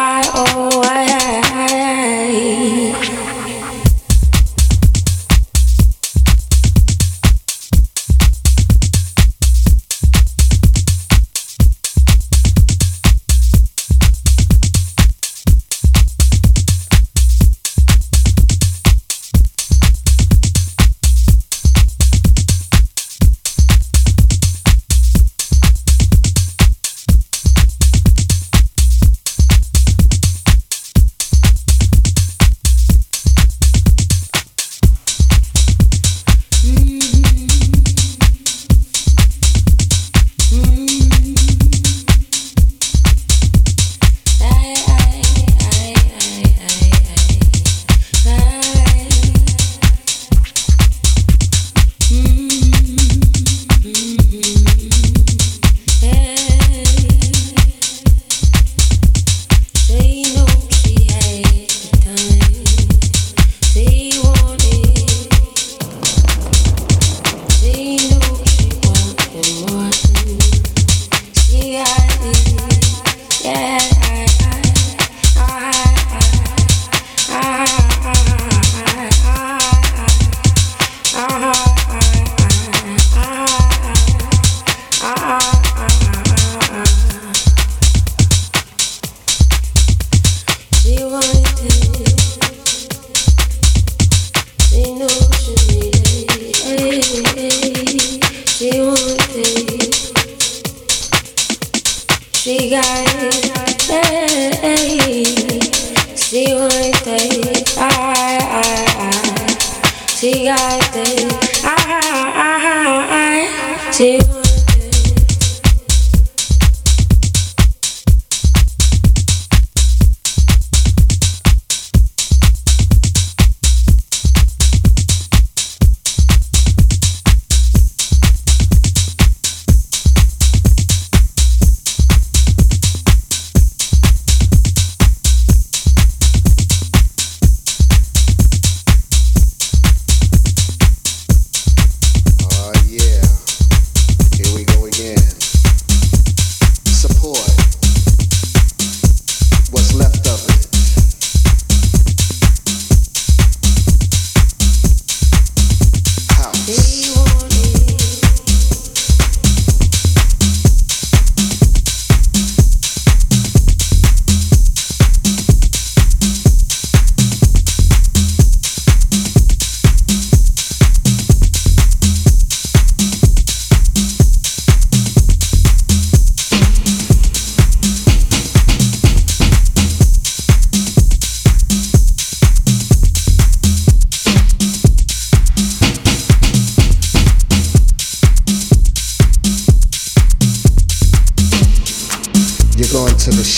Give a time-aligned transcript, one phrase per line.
[0.00, 0.89] why, oh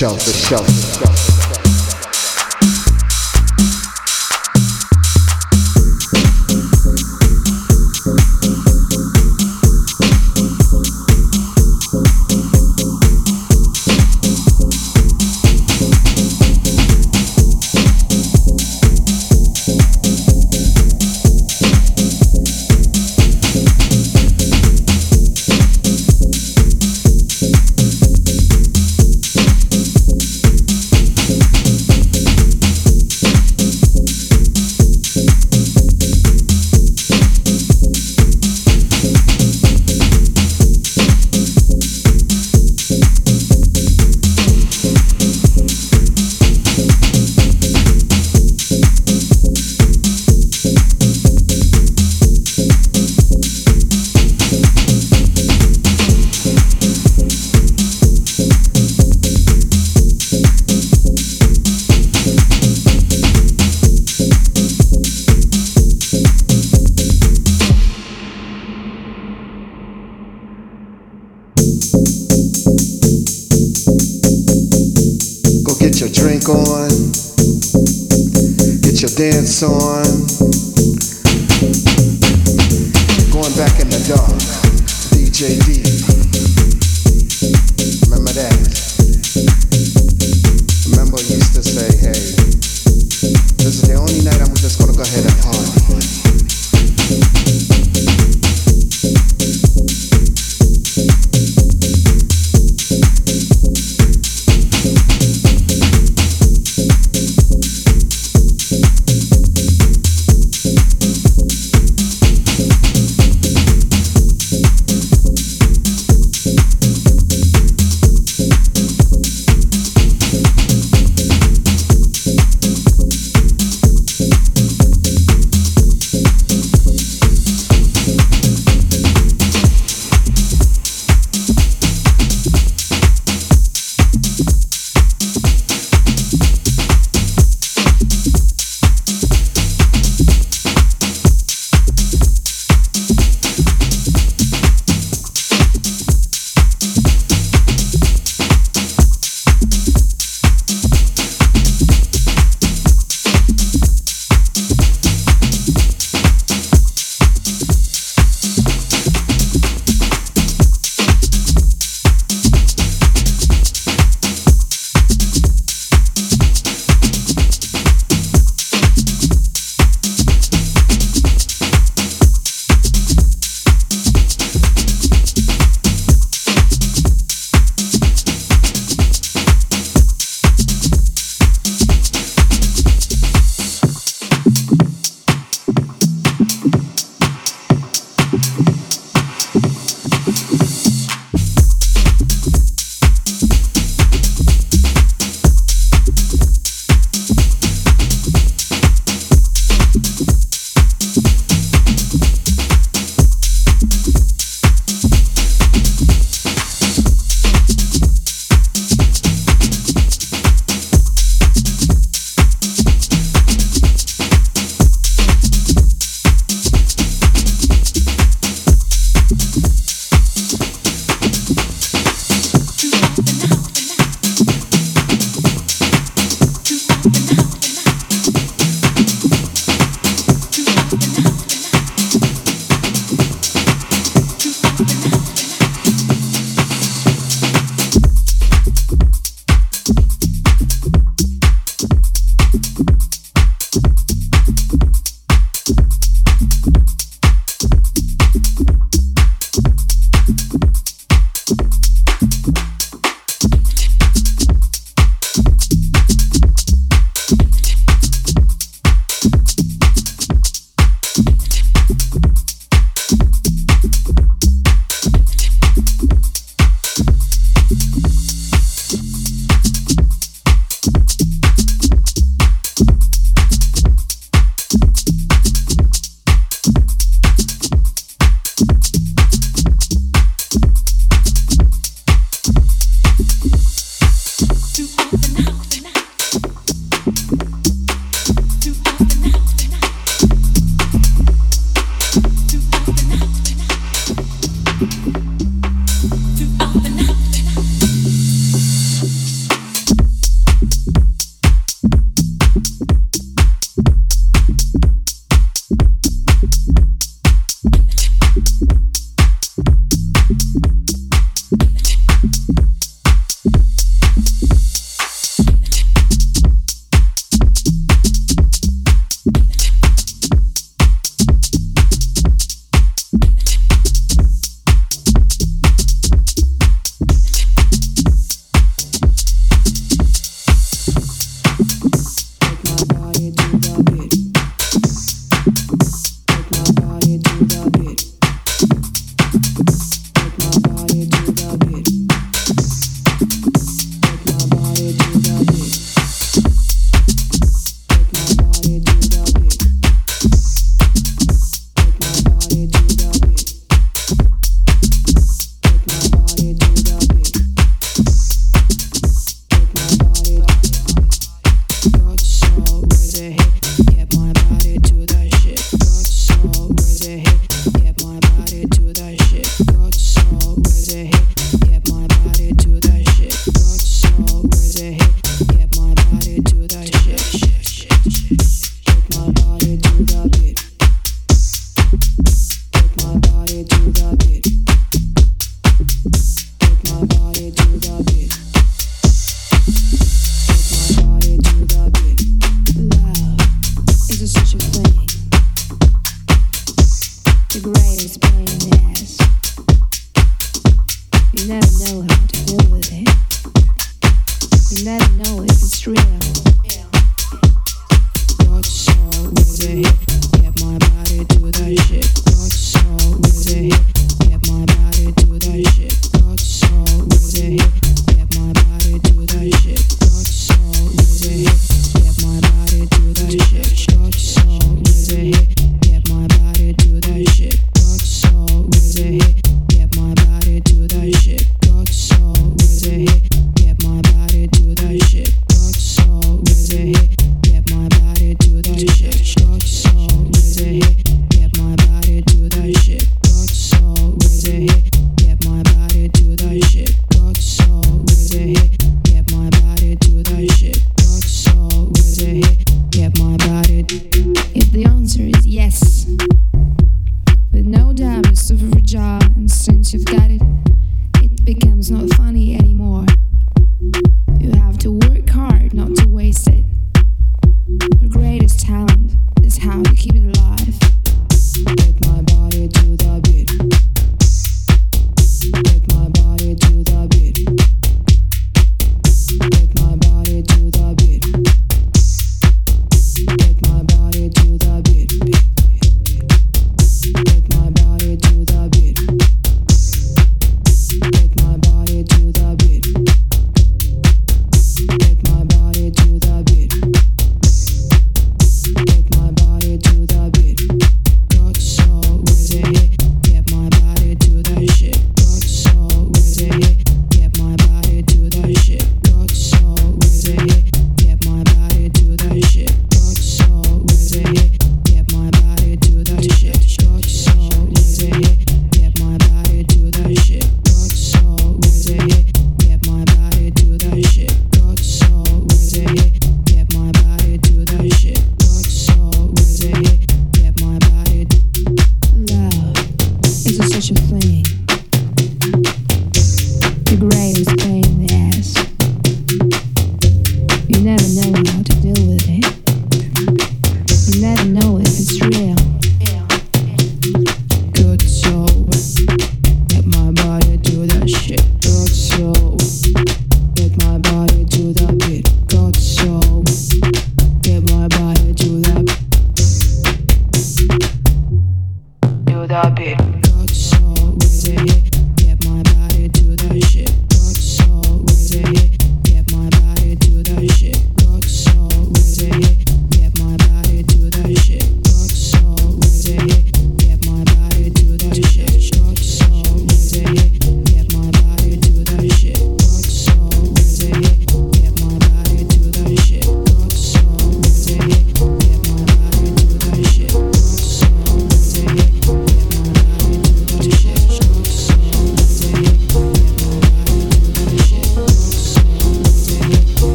[0.00, 1.19] shelf, the shelf.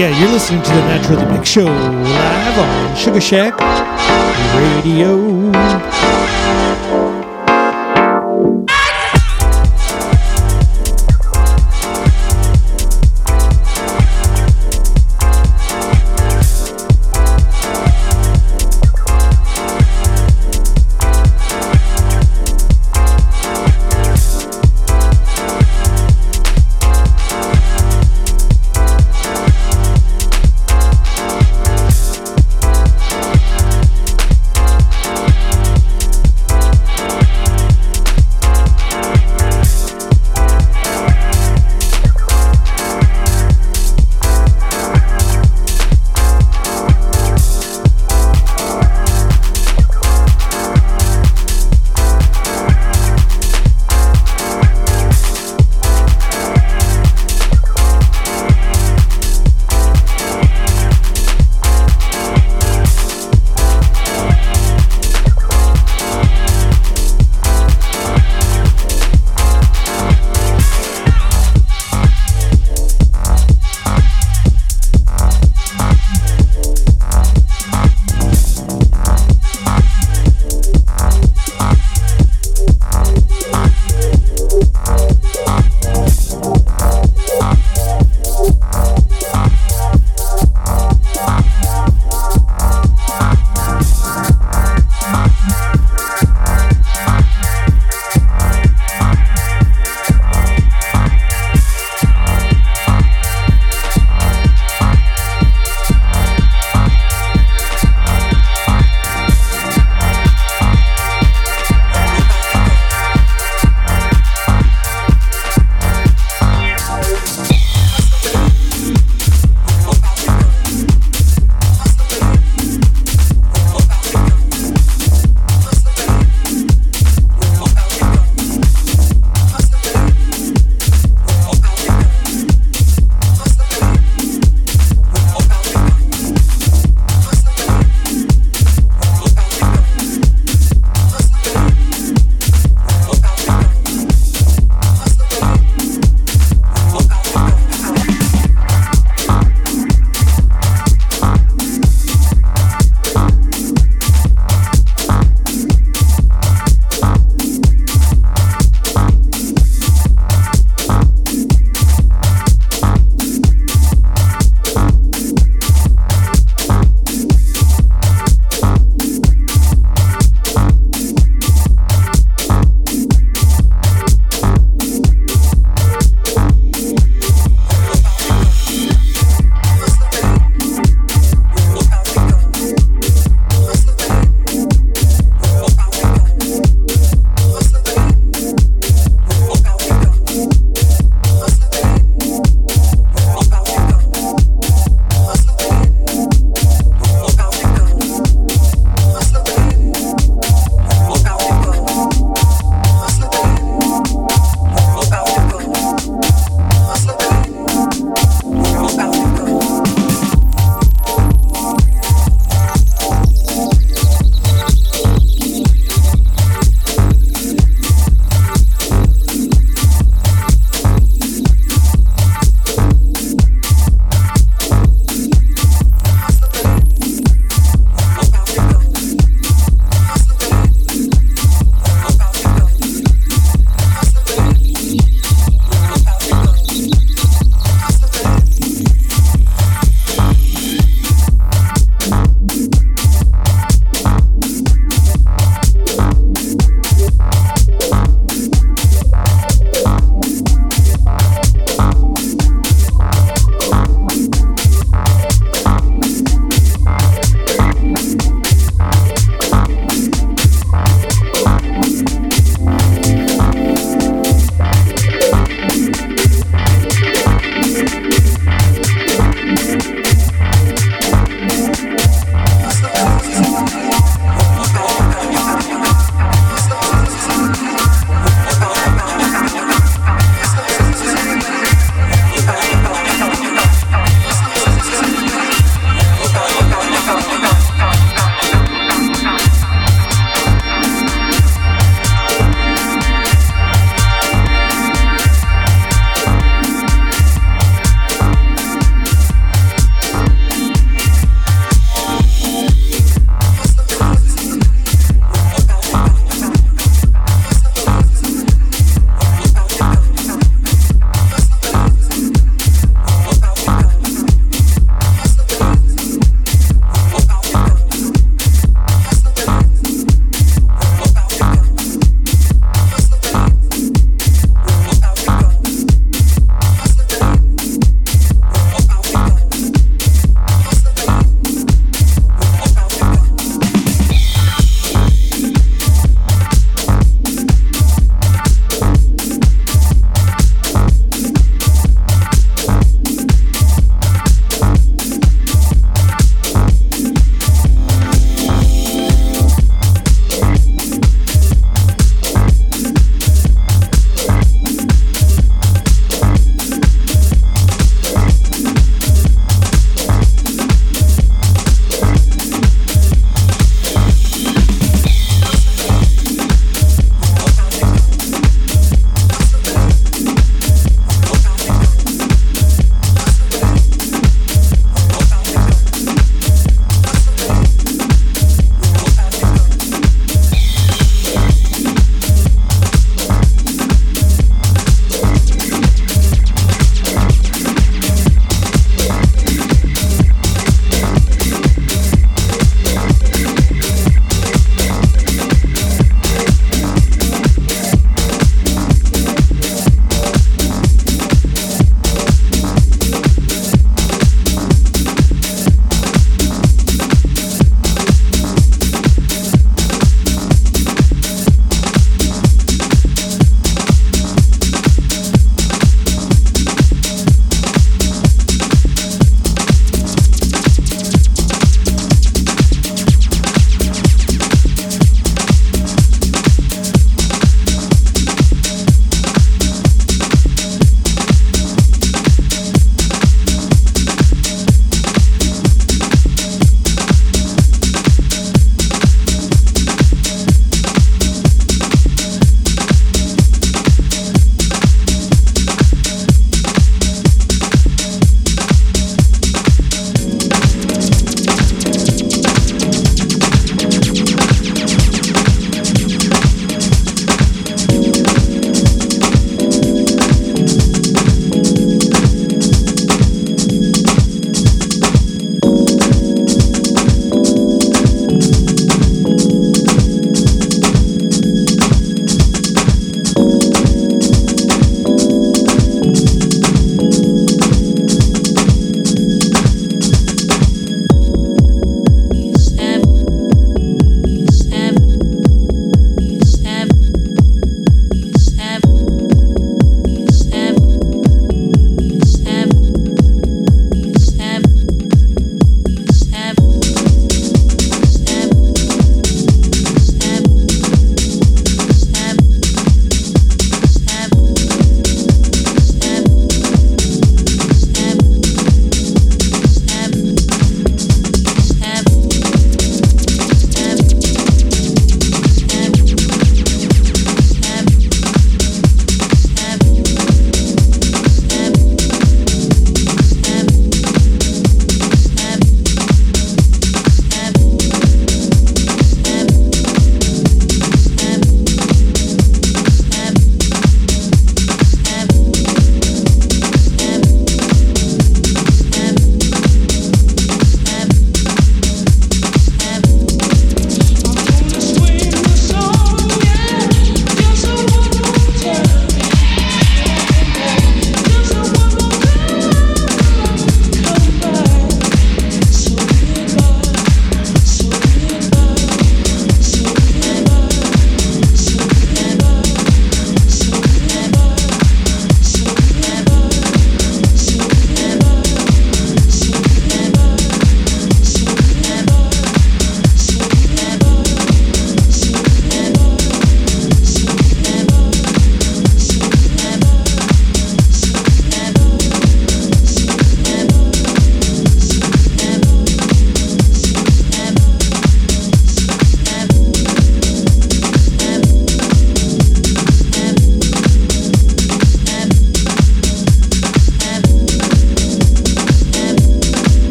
[0.00, 3.52] Yeah, you're listening to the Naturally Big Show live on Sugar Shack
[4.56, 5.39] Radio.